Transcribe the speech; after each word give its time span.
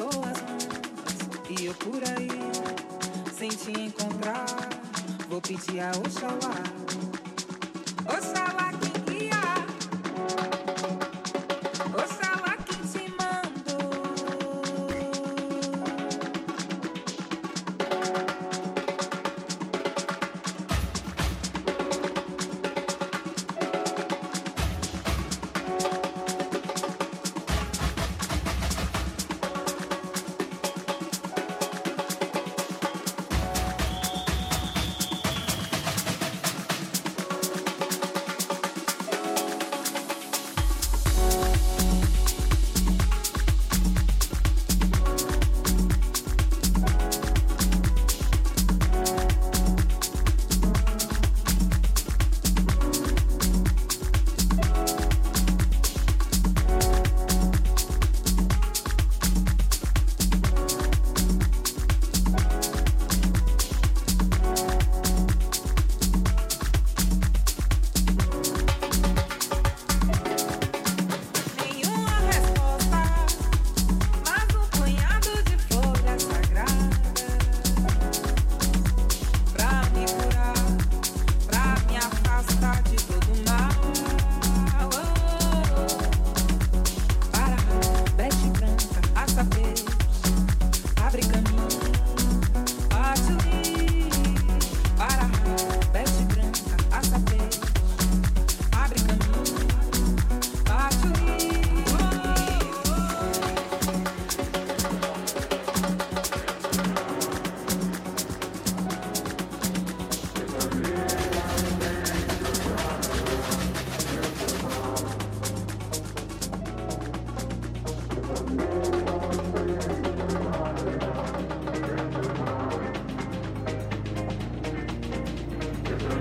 pessoas 0.00 0.38
e 1.50 1.66
eu 1.66 1.74
por 1.74 2.02
aí, 2.16 2.28
sem 3.36 3.48
te 3.50 3.72
encontrar, 3.72 4.46
vou 5.28 5.40
pedir 5.40 5.80
a 5.80 5.90
Oxalá. 5.90 6.59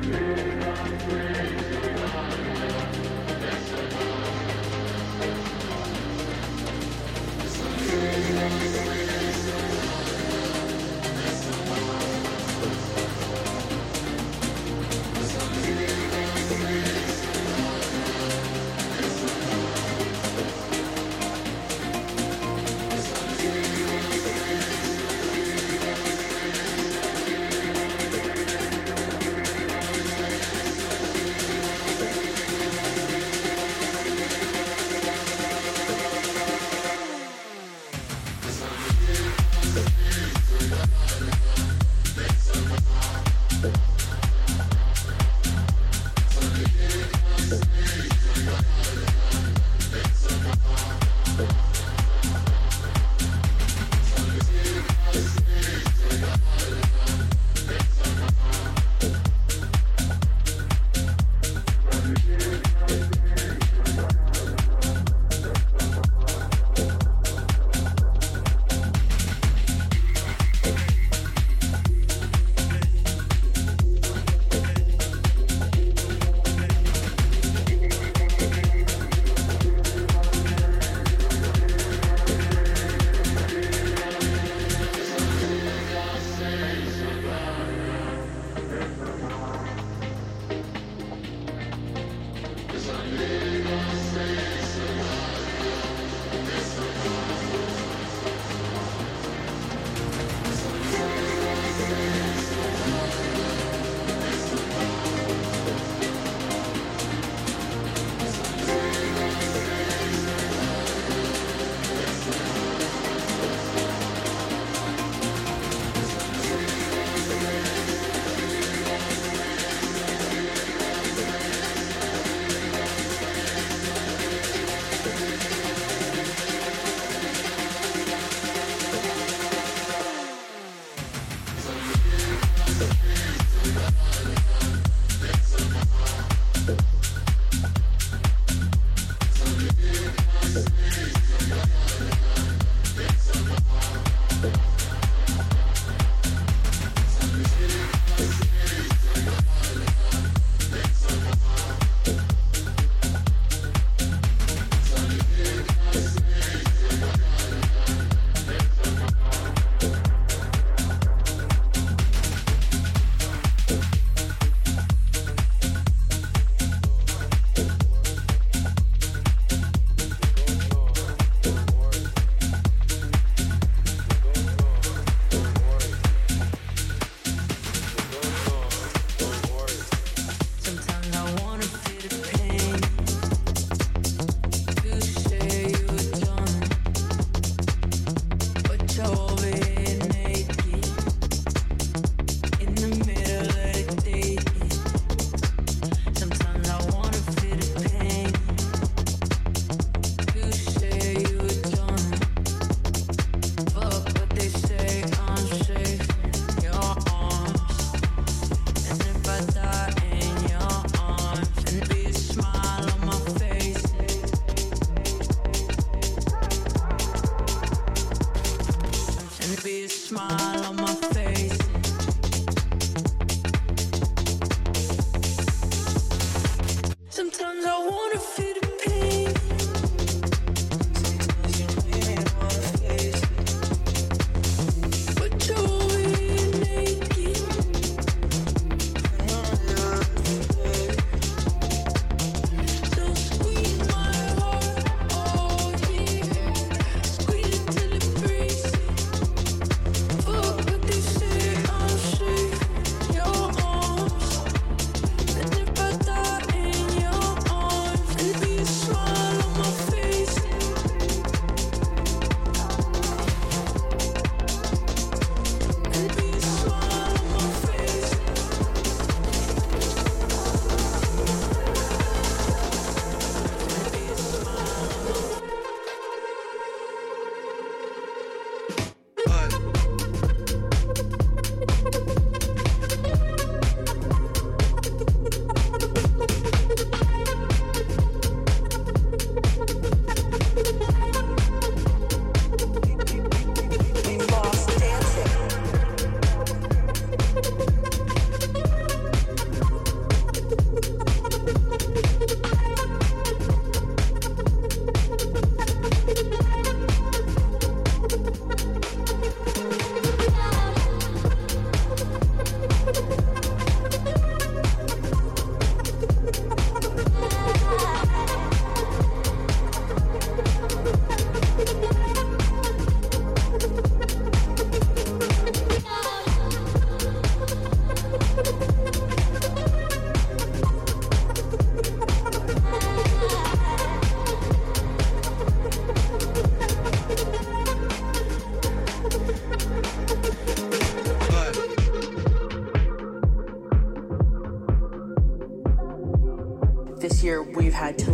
Music. 0.10 0.39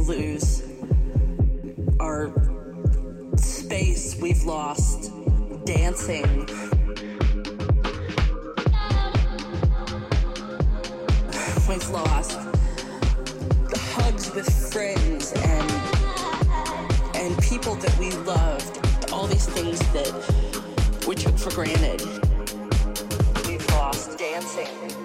Lose, 0.07 0.61
our 1.99 2.31
space 3.37 4.15
we've 4.21 4.43
lost 4.43 5.11
dancing. 5.65 6.45
We've 11.67 11.89
lost 11.89 12.37
hugs 13.95 14.31
with 14.35 14.71
friends 14.71 15.33
and 15.33 15.71
and 17.15 17.37
people 17.41 17.73
that 17.75 17.97
we 17.97 18.11
loved, 18.11 19.11
all 19.11 19.25
these 19.25 19.47
things 19.47 19.79
that 19.93 21.05
we 21.07 21.15
took 21.15 21.37
for 21.37 21.49
granted. 21.51 22.01
We've 23.47 23.67
lost 23.71 24.19
dancing. 24.19 25.04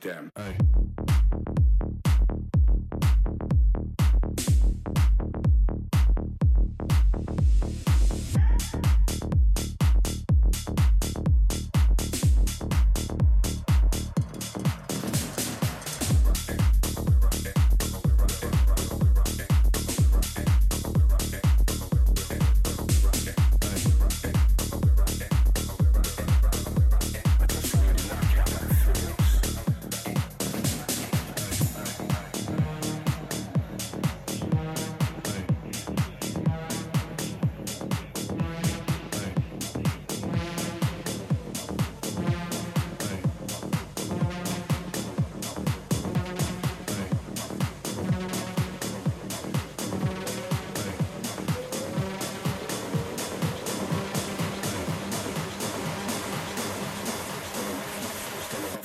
them. 0.00 0.32
Hey. 0.36 0.59